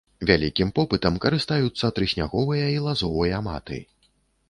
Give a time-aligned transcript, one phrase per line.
[0.29, 3.83] Вялікім попытам карыстаюцца трысняговыя і лазовыя маты.